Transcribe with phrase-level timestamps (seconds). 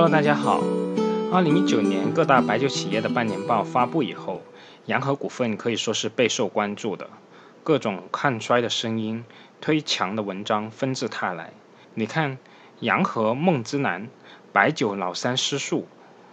[0.00, 0.62] Hello，大家好。
[1.32, 4.42] 二零一九年各大白酒企业的半年报发布以后，
[4.86, 7.10] 洋河股份可以说是备受关注的，
[7.64, 9.24] 各种看衰的声音、
[9.60, 11.52] 推强的文章纷至沓来。
[11.94, 12.38] 你看，
[12.78, 14.08] 洋河梦之男，
[14.52, 15.88] 白酒老三失速，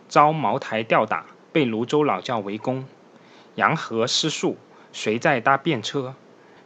[0.08, 2.86] 遭茅台吊打，被泸州老窖围攻。
[3.56, 4.58] 洋河失速，
[4.94, 6.14] 谁在搭便车？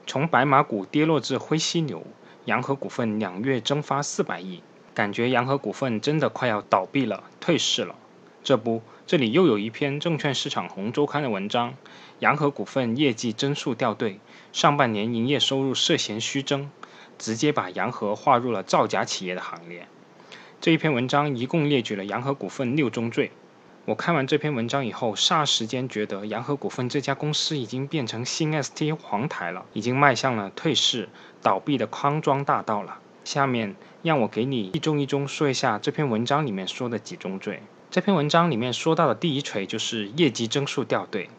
[0.06, 2.06] 从白马股跌落至灰犀牛，
[2.44, 4.62] 洋河股份两月蒸发四百亿，
[5.00, 7.96] 感觉洋河股份真的快要倒闭了，退市了。
[8.44, 11.76] 这不，这里又有一篇证券市场红周刊的文章，
[12.20, 14.20] 洋河股份业绩增速掉队，
[14.52, 16.70] 上半年营业收入涉嫌虚增，
[17.18, 19.88] 直接把洋河划入了造假企业的行列。
[20.60, 23.32] 这一篇文章一共列举了洋河股份六宗罪。
[23.86, 31.08] 我看完这篇文章以后，霎时间觉得洋河股份这家公司已经变成新 ST 黄台了，已经迈向了退市
[31.42, 33.00] 倒闭的康庄大道了。
[33.30, 37.62] 下面让我给你一宗一宗说一下这篇文章里面说的几宗罪。
[37.92, 41.30] 这篇文章里面说到的第一锤就是业绩增速掉队。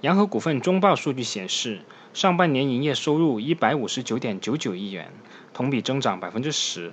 [0.00, 5.12] 洋河股份中报数据显示，上半年营业收入一百五十九点九九亿元，
[5.52, 6.90] 同比增长百分之十；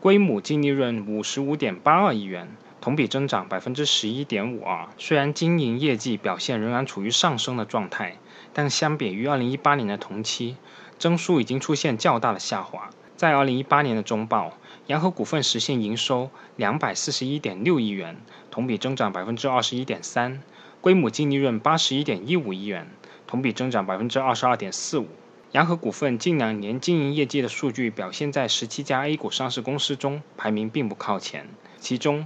[0.00, 4.88] 归母净利润五十五点八二亿元，同比增长百分之十一点五二。
[4.96, 8.16] 虽然经营业绩表现仍然处于上升的状态，
[8.54, 10.56] 但相比于二零一八年的同期，
[10.98, 12.88] 增速已经出现较大的下滑。
[13.18, 14.52] 在二零一八年的中报。
[14.86, 18.16] 洋河股份实现营收两百四十一点六亿元，
[18.48, 20.38] 同比增长百分之二十一点三；
[20.80, 22.88] 归母净利润八十一点一五亿元，
[23.26, 25.08] 同比增长百分之二十二点四五。
[25.50, 31.48] 洋河股份近两年经营业绩的数据表现在十七家 A 股上市公司中排名并不靠前，
[31.80, 32.24] 其中，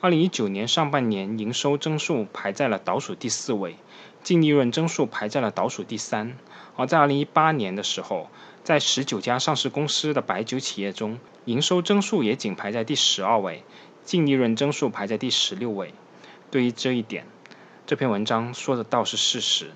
[0.00, 3.76] 二零一九年上半年营收增速排在了倒数第四位，
[4.24, 6.36] 净利润增速排在了倒数第三。
[6.74, 8.28] 而在二零一八年的时候，
[8.64, 13.64] 在十九家上市公司的白酒企业中，营收增速也仅排在第十二位，
[14.04, 15.92] 净利润增速排在第十六位。
[16.50, 17.26] 对于这一点，
[17.86, 19.72] 这篇文章说的倒是事实。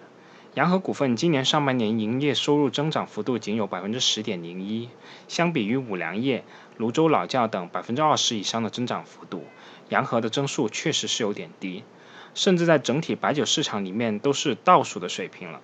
[0.55, 4.89] 洋河股份今年上半年营业收入增长幅度仅有百分之十点零一，
[5.27, 6.45] 相比于五粮液、
[6.79, 9.45] 泸州老窖等百分之二十以上的增长幅度，
[9.89, 11.83] 洋河的增速确实是有点低，
[12.35, 15.61] 甚至在整体白酒市场里面都是倒数的水平了。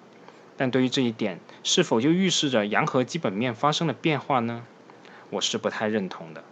[0.56, 4.64] 但对于这一点，是否就预示着洋河基本面发生了变化呢？
[5.30, 6.44] 我是不太认同的。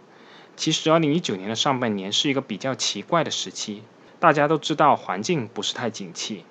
[0.55, 3.83] 其实，二零一九年的上半年是一个比较奇怪的时期。
[4.19, 6.45] 大家都知道环境不是太景气，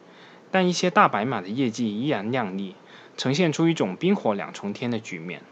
[0.50, 2.75] 但一些大白马的业绩依然亮丽，
[3.16, 5.43] 呈现出一种冰火两重天的局面。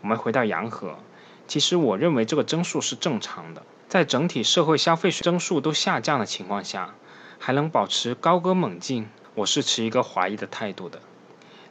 [0.00, 0.98] 我们回到洋河，
[1.46, 3.62] 其实我认为这个增速是正常的。
[3.88, 6.94] 在整体社会消费增速都下降的情况下，
[7.38, 11.00] 还能保持高歌猛进，我是持一个怀疑的态度的。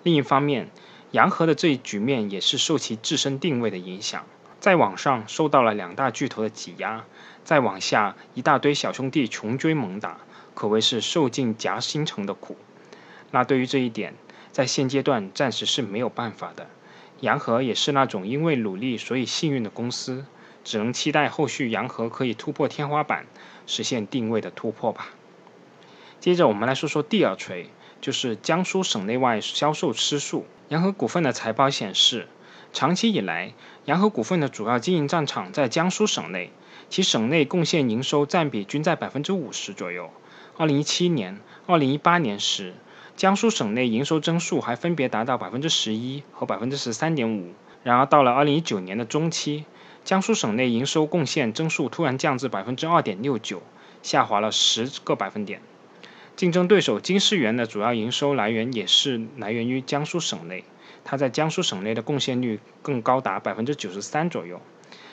[0.03, 0.69] 另一方面，
[1.11, 4.25] 洋河的这一局面也是受其自身定位的影响。
[4.59, 7.03] 再往上受到了两大巨头的挤压，
[7.43, 10.19] 再往下一大堆小兄弟穷追猛打，
[10.53, 12.55] 可谓是受尽夹心层的苦。
[13.31, 14.13] 那对于这一点，
[14.51, 16.67] 在现阶段暂时是没有办法的。
[17.21, 20.25] 洋河也是那种因为努力所以幸运的公司，
[20.63, 23.25] 只能期待后续洋河可以突破天花板，
[23.65, 25.09] 实现定位的突破吧。
[26.19, 30.45] 接着我们来说说第二锤，就是江苏省内外销售失速。
[30.67, 32.27] 洋河股份的财报显示。
[32.73, 33.53] 长期以来，
[33.83, 36.53] 洋河股份的主要经营战场在江苏省内，
[36.89, 40.09] 其省内贡献营收占比均在百分之五十左右。
[40.55, 42.73] 二零一七年、二零一八年时，
[43.17, 47.51] 江苏省内营收增速还分别达到百分之十一和百分之十三点五。
[47.83, 49.65] 然而，到了二零一九年的中期，
[50.05, 53.61] 江苏省内营收贡献增速突然降至百分之二点六九，
[54.01, 55.61] 下滑了十个百分点。
[56.41, 60.63] 竞争对手金世元的主要营收来源也是来源于江苏省内。
[61.03, 64.59] 它在江苏省内的贡献率更高达百分之九十三左右，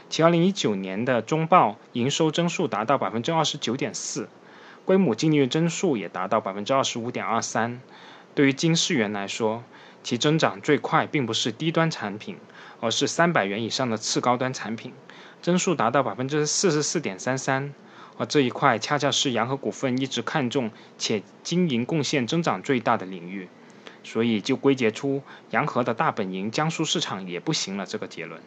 [0.08, 4.30] 其二零一九年的中报营收增速达到百分之二十九点四，
[4.86, 7.82] 归母净利润增速也达到百分之二十五点二三。
[8.34, 9.62] 对于金世元来说，
[10.02, 12.38] 其增长最快并不是低端产品，
[12.80, 14.94] 而是三百元以上的次高端产品，
[15.42, 17.74] 增速达到百分之四十四点三三。
[18.18, 23.48] 而这一块恰恰是洋河股份一直看重且经营贡献增长最大的领域。
[24.04, 28.40] 所以就归结出洋河的大本营江苏市场也不行了这个结论。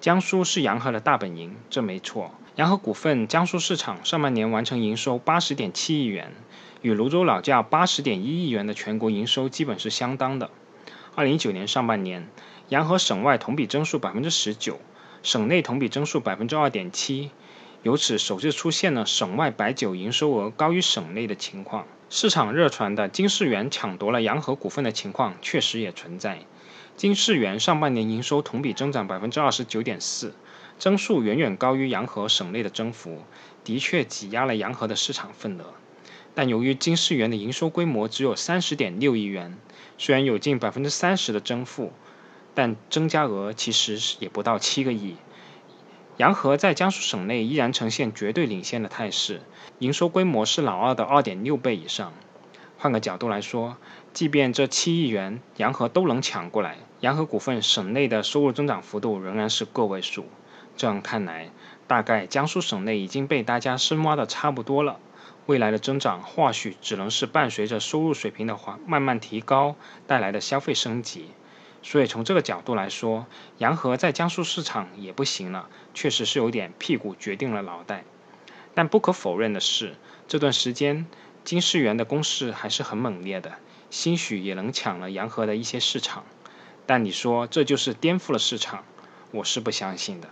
[0.00, 2.34] 江苏是洋河的大本营，这没错。
[2.56, 6.32] 洋河股份江苏市场上半年完成营收八十点七亿元，
[6.82, 10.50] 与泸州老窖八十点一亿元的全国营收基本是相当的。
[11.14, 12.28] 二零一九年上半年，
[12.68, 14.78] 洋河省外同比增速百分之十九，
[15.22, 17.30] 省内同比增速百分之二点七，
[17.82, 21.86] 由此首次出现了省外白酒营收额高于省内的情况。
[22.10, 26.40] 市场热传的金世元抢夺了洋河股份的情况确实也存在。
[26.96, 30.34] 金世元上半年营收同比增长百分之二十九点四，
[30.78, 33.22] 增速远远高于洋河省内的增幅，
[33.64, 35.72] 的确挤压了洋河的市场份额。
[36.34, 39.56] 但由于金世元的营收规模只有三十点六亿元，
[39.96, 41.92] 虽然有近百分之三十的增幅，
[42.54, 45.16] 但增加额其实也不到七个亿。
[46.20, 49.40] 洋河在江苏省内依然呈现绝对领先的态势，
[49.78, 52.12] 营收规模是老二的二点六倍以上。
[52.76, 53.78] 换个角度来说，
[54.12, 60.26] 即便这七亿元洋河都能抢过来，洋河股份省内的收入增长幅度仍然是个位数。
[60.76, 61.48] 这样看来，
[61.86, 64.98] 大概江苏省内已经被大家深挖的差不多了。
[65.46, 69.74] 未来的增长或许只能是伴随着收入水平的缓慢慢提高
[70.06, 71.30] 带来的消费升级。
[71.82, 73.26] 所以从这个角度来说，
[73.58, 78.04] 洋河在江苏市场也不行了，确实是有点屁股决定了脑袋。
[78.74, 79.94] 但不可否认的是，
[80.28, 81.06] 这段时间
[81.42, 83.54] 金世元的攻势还是很猛烈的，
[83.88, 86.24] 兴许也能抢了洋河的一些市场。
[86.86, 88.84] 但你说这就是颠覆了市场，
[89.30, 90.28] 我是不相信的。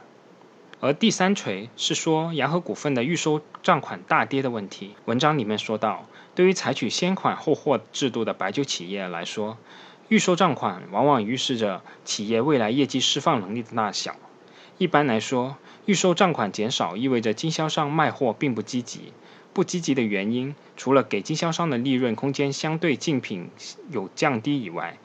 [0.80, 4.94] 而第三锤是说洋河股份的预收账款大跌的问题。
[5.06, 6.06] 文章里面说到，
[6.36, 9.58] 对于采取先款后货制度的白酒企业来说，
[10.08, 14.16] 预收账款往往预示着企业未来业绩释放能力的大小。
[14.78, 19.12] 一般来说，预收账款减少意味着经销商卖货并不积极。
[19.52, 23.50] 不积极的原因，除了给经销商的利润空间相对竞品
[23.90, 24.96] 有降低以外，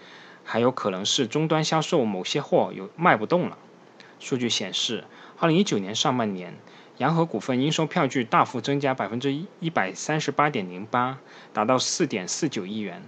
[0.46, 3.58] 还有可能是终端销售某些货有卖不动了。
[4.20, 5.04] 数据显示，
[5.38, 6.54] 二零一九年上半年，
[7.00, 11.18] 洋河股份应收票据大幅增加百分之一百三十八点零八，
[11.52, 13.04] 达到四点四九亿元。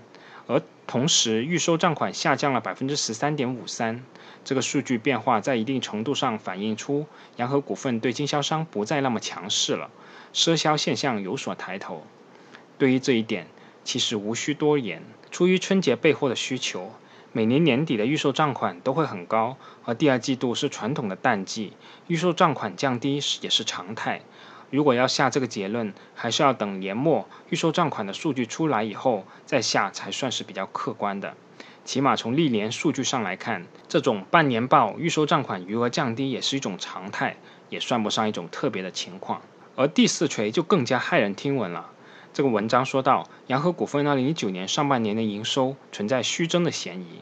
[0.48, 4.04] 而同时，预收账款下降了百分之十三点五三。
[4.44, 9.90] 这个数据变化在一定程度上反映出洋河股份对经销商不再那么强势了，
[10.32, 12.06] 赊销现象有所抬头。
[12.78, 13.48] 对于这一点，
[13.84, 15.02] 其实无需多言。
[15.32, 16.94] 出于春节备货的需求，
[17.32, 21.74] 每年年底的预售账款都会很高，而第二季度是传统的淡季，
[22.08, 24.22] 预售账款降低也是常态。
[24.75, 31.33] 如果要下这个结论，还是要等年末预收账款的数据出来以后再下，才算是比较客观的。
[31.86, 37.38] 起码从历年数据上来看，这种半年报预收账款余额降低也是一种常态，
[37.69, 39.42] 也算不上一种特别的情况。
[39.77, 41.92] 而第四锤就更加骇人听闻了。
[42.33, 47.22] 这个文章说到，洋河股份2019年上半年的营收存在虚增的嫌疑。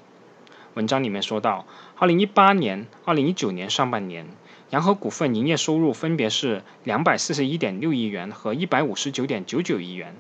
[0.74, 1.68] 文章里面说到
[2.00, 4.26] ，2018年、2019年上半年。
[4.74, 10.16] 洋河股份营业收入分别是两百四十一点六亿元和一百五十九点九九亿元。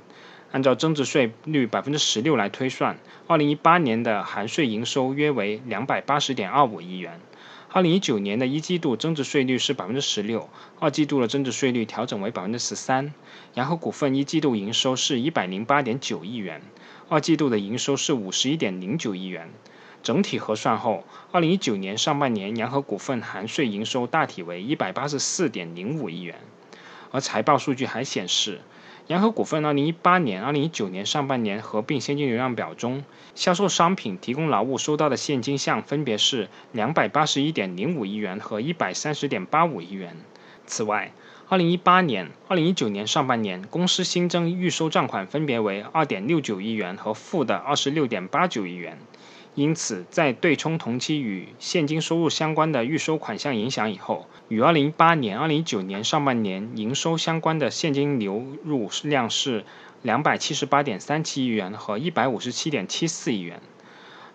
[0.51, 7.19] 按照增值税率百分之十六来推算，二零一八年的含税营收约为两百八十点二五亿元。
[7.69, 10.47] 二零一九年的一季度增值税率是百分之十六，
[10.79, 13.11] 二季度的增值税率调整为百分之十三。
[13.55, 16.61] 洋河股份一季度营收是一百零八点九亿元，
[17.09, 19.49] 二季度的营收是五十一点零九亿元。
[20.03, 26.35] 整体核算后，二零一九年上半年洋河股份含税营收大体为一百八十四点零五亿元。
[27.11, 28.59] 而财报数据还显示，
[29.07, 40.17] 洋河股份二零一八年、二零一九年上半年合并现金流量表中，销售商品、提供劳务收到的现金项分别是两百八十一点零五亿元和一百三十点八五亿元。
[40.65, 41.13] 此外，
[41.47, 48.97] 二零一八年、二零一九年上半年公司新增预收账款分别为二点六九亿元和负的二十六点八九亿元。
[49.55, 59.63] 因此，在对冲同期与现金收入相关的预收款项影响以后，与2018年、2019年上半年营收相关的现金流入量是
[60.03, 63.61] 278.37亿元和157.74亿元。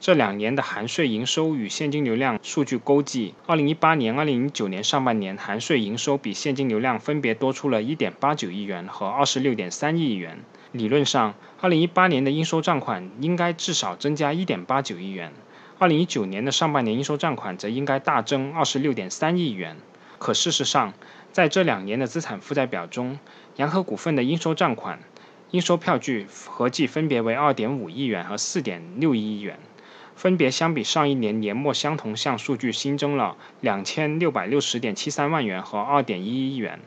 [0.00, 10.38] 这两年的含税营收与现金流量数据勾稽，2018年、2019年上半年含税营收比现金流量分别多出了1.89亿元和26.3亿元。
[10.72, 15.32] 理论上，二零一八年的应收账款应该至少增加一点八九亿元，
[15.78, 19.78] 二零一九年的上半年应收账款则应该大增二十六点三亿元。
[20.18, 20.92] 可事实上，
[21.32, 23.18] 在这两年的资产负债表中，
[23.56, 25.00] 洋河股份的应收账款、
[25.52, 29.58] 应收票据合计分别为二点五亿元和四点六亿元，
[30.16, 36.78] 分别相比上一年年末相同项数据新增了两千六百六十点七三万元和二点一亿元。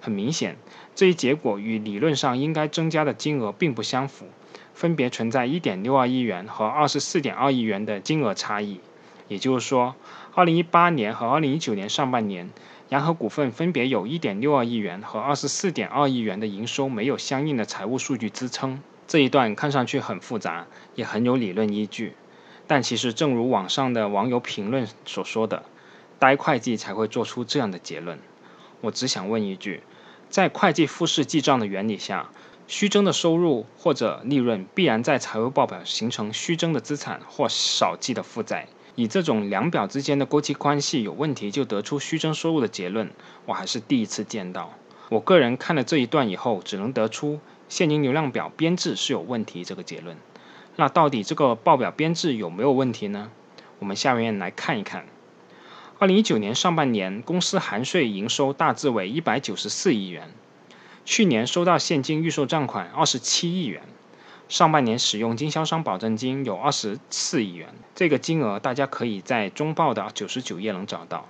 [0.00, 0.56] 很明显，
[0.94, 4.26] 这一结果与理论上应该增加的金额并不相符，
[4.74, 8.80] 分别存在1.62亿元和24.2亿元的金额差异。
[9.28, 9.94] 也就是说
[10.34, 12.50] ，2018年和2019年上半年，
[12.88, 18.82] 洋河股份分别有1.62亿元和24.2亿元的营收没有相应的财务数据支撑。
[19.06, 22.14] 这一段看上去很复杂，也很有理论依据，
[22.66, 25.62] 但其实正如网上的网友评论所说的，
[26.18, 28.18] 呆会计才会做出这样的结论。
[28.80, 29.82] 我只想问一句。
[30.30, 32.30] 在会计复式记账的原理下，
[32.68, 38.68] 虚增的收入或者利润必然在财务报表形成虚增的资产或少记的负债。
[38.94, 43.10] 以这种两表之间的勾稽关系有问题就得出虚增收入的结论，
[43.46, 44.74] 我还是第一次见到。
[45.08, 50.16] 我个人看了这一段以后，只能得出现金流量表编制是有问题这个结论。
[50.76, 53.32] 那到底这个报表编制有没有问题呢？
[53.80, 55.06] 我们下面来看一看。
[56.00, 60.30] 二零一九年上半年，公司含税营收大致为一百九十四亿元，
[61.04, 63.82] 去年收到现金预售账款二十七亿元。
[64.48, 71.28] 上半年使用经销商保证金有二十四亿元，这个金额大家可以在中报的九十九页能找到。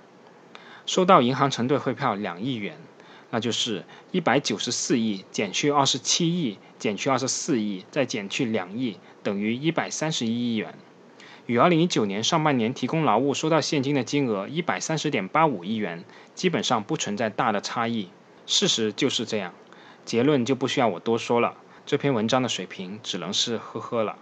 [0.85, 2.77] 收到银行承兑汇票两亿元，
[3.29, 10.75] 那就是一百九十四亿减去二十七亿减去二十四亿再减去两亿，等于一百三十一亿元，
[11.51, 18.07] 与二零一九年上半年提供劳务收到现金的金额一百三十点八五亿元基本上不存在大的差异。
[18.47, 19.53] 事实就是这样，
[20.05, 21.57] 结论就不需要我多说了。
[21.85, 24.17] 这篇文章的水平只能是呵呵了。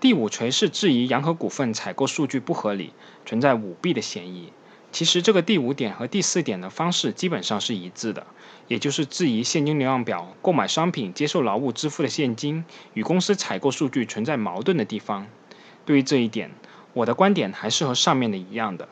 [0.00, 2.92] 第五锤是质疑洋河股份采购数据不合理，
[3.24, 4.52] 存在舞弊的嫌疑。
[4.90, 8.26] 其实这个第五点和第四点的方式基本上是一致的，
[8.66, 15.28] 也就是质疑现金流量表购买商品、接受劳务支付的现金与公司采购数据存在矛盾的地方。
[15.84, 16.50] 对于这一点，
[16.92, 18.88] 我的观点还是和上面的一样的。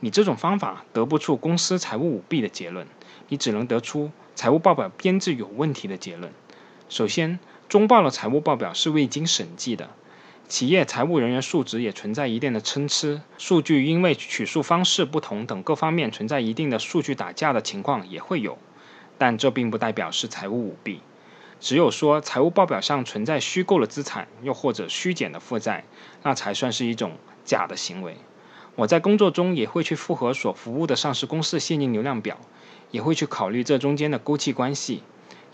[0.00, 2.86] 你这种方法得不出公司财务舞弊的结论，
[3.28, 6.32] 你只能得出财务报表编制有问题的结论。
[6.88, 9.90] 首先，中报的财务报表是未经审计的，
[10.48, 18.58] 企业财务人员素质也存在一定的参差，数据因为取数方式不同等各方面存在一定的数据打架的情况也会有，
[19.16, 21.00] 但这并不代表是财务舞弊。
[21.62, 25.84] 只有说财务报表上存在虚构的资产，又或者虚减的负债，
[26.24, 27.12] 那才算是一种
[27.44, 28.16] 假的行为。
[28.74, 32.40] 我在工作中也会去复核所服务的上市公司现金流量表，
[32.90, 35.04] 也会去考虑这中间的勾稽关系。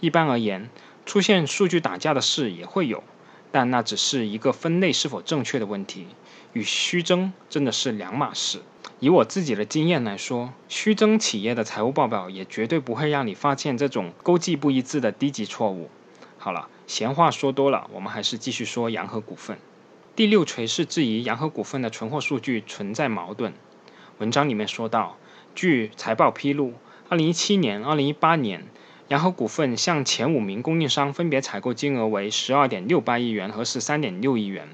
[0.01, 0.71] 一般而言。
[1.05, 3.03] 出现数据打架的事也会有，
[3.51, 6.07] 但那只是一个分类是否正确的问题，
[6.53, 8.61] 与虚增真的是两码事。
[9.01, 15.89] 以我自己的经验来说，虚增企业的财务报表也绝对不会让你发现这种勾稽不一致的低级错误。
[16.49, 19.59] 好了，闲话说多了，我们还是继续说洋河股份。
[20.17, 23.53] 第六锤是质疑洋河股份的存货数据存在矛盾。
[24.17, 25.19] 文章里面说到，
[25.55, 26.73] 据财报披露，
[27.11, 28.65] 二零一七年、二零一八年。
[29.09, 34.69] 洋河股份向前五名供应商分别采购金额为十二点六八亿元和十三点六亿元，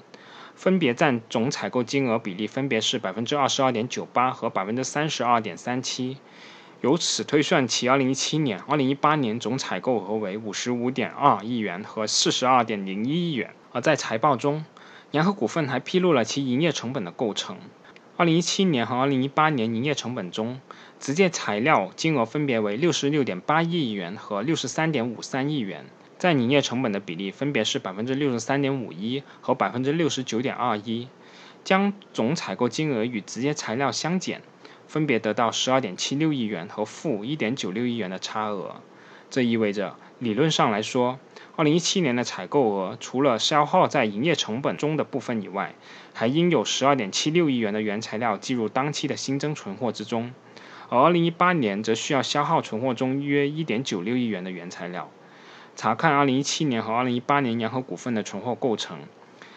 [0.54, 6.18] 分别占总采购金额比例分别是百分之二十二点九八和百分之三十二点三七。
[6.84, 13.54] 由此推算，其二零一七年、二零一八年总采购额为五十五点二亿元和四十二点零一亿元。
[13.72, 14.66] 而在财报中，
[15.12, 17.56] 洋河股份还披露了其营业成本的构成。
[18.18, 20.60] 二零一七年和二零一八年营业成本中。
[21.00, 25.86] 直接材料金额分别为六十六点八亿元和六十三点五三亿元，
[26.18, 31.08] 占营业成本的比例分别是百分之六十三点五一和百分之六十九点二一。
[31.64, 34.42] 将总采购金额与直接材料相减，
[34.86, 38.76] 分别得到十二点七六亿元和负一点九六亿元的差额。
[39.30, 41.18] 这意味着，理论上来说，
[41.56, 45.74] 二零一七年的采购额除了消耗在营业成本中的部分以外，
[46.12, 50.32] 还应有十二点七六亿元的原材料计入当期的新增存货之中。
[50.90, 55.10] 而二零一八年则需要消耗存货中约一点九六亿元的原材料。
[55.74, 58.98] 查看二零一七年和二零一八年洋河股份的存货构成，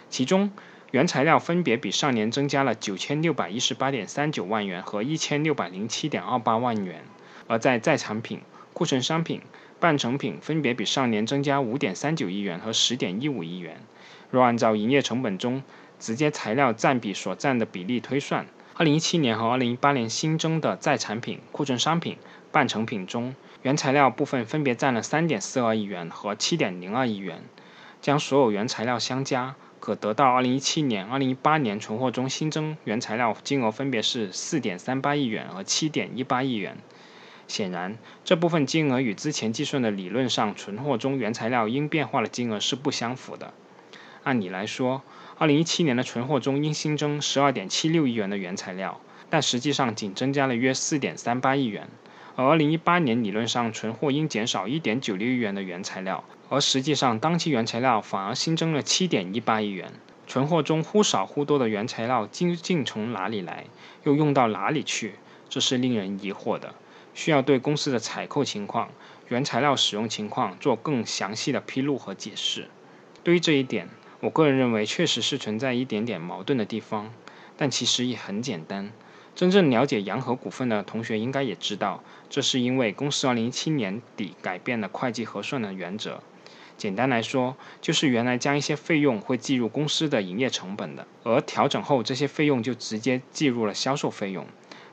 [0.10, 0.52] 其中
[0.92, 7.04] 原材料分别比上年增加了九千六百一十八点三九万元和一千六百零七点二八万元，
[7.48, 8.42] 而在在产品、
[8.74, 9.42] 库存商品、
[9.80, 13.82] 半成品分别比上年增加五点三九亿元和十点一五亿元。
[14.32, 15.62] 若按照营业成本中
[16.00, 22.18] 直接材料占比所占的比例推算，二零一七年和二零一八年新增的在产品、库存商品、
[22.52, 27.42] 半成品中，原材料部分分别占了三点四二亿元和七点零二亿元。
[28.00, 36.78] 将所有原材料相加，可得到二零一七年、二零一八年存货中新增原材料金额分别是四点三八亿元和七点一八亿元。
[37.48, 43.54] 显然，这部分金额与之前计算的理论上存货中原材料应变化的金额是不相符的。
[44.24, 45.02] 按理来说，
[45.38, 51.88] 二零一七年的存货中应新增十二点七六亿元的原材料，但实际上仅增加了约四点三八亿元。
[52.38, 59.92] 而二零一八年理论上存货应减少一点九六亿元的原材料，而实际上当期原材料反而新增了七点一八亿元。
[60.28, 63.66] 存货中忽少忽多的原材料究竟从哪里来，
[64.04, 65.16] 又用到哪里去？
[65.50, 66.76] 这是令人疑惑的，
[67.16, 68.90] 需要对公司的采购情况、
[69.30, 72.70] 原材料使用情况做更详细的披露和解释。
[73.24, 73.90] 对于这一点，
[74.20, 77.12] 我个人认为，确实是存在一点点矛盾的地方，
[77.58, 78.92] 但其实也很简单。
[79.38, 86.24] 真正了解洋河股份的同学应该也知道，这是因为公司2017年底改变了会计核算的原则。
[86.76, 94.48] 简单来说，就是原来将一些费用会计入公司的营业成本的，而调整后这些费用就直接计入了销售费用，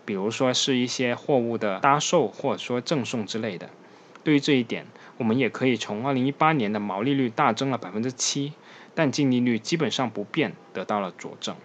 [0.05, 3.71] 比如说是一些货物的搭售或者说赠送之类的。
[4.23, 4.85] 对于这一点，
[5.17, 8.53] 我们也可以从2018年的毛利率大增了百分之七，
[8.95, 11.57] 但净利率基本上不变得到了佐证。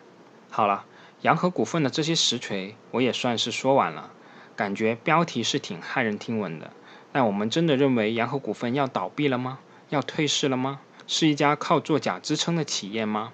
[0.50, 0.86] 好了，
[1.22, 4.12] 洋河股份的这些实锤我也算是说完了，
[4.56, 6.72] 感觉标题是挺骇人听闻的。
[7.12, 9.60] 但我们真的认为洋河股份要倒闭了吗？
[9.90, 10.80] 要退市了吗？
[11.08, 13.34] 是一家靠作假支撑的企业吗？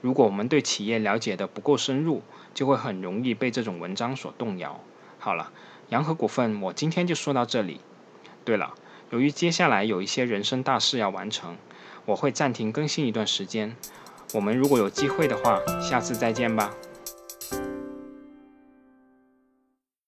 [0.00, 2.22] 如果我们对企业了解的不够深入，
[2.52, 4.80] 就会很容易被这种文章所动摇。
[5.18, 5.52] 好了，
[5.90, 7.80] 洋河股份我今天就说到这里。
[8.44, 8.74] 对了，
[9.10, 11.56] 由于接下来有一些人生大事要完成，
[12.06, 13.76] 我会暂停更新一段时间。
[14.32, 16.72] 我们如果有机会的话，下次再见吧。